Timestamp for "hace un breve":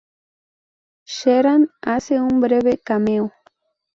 1.83-2.79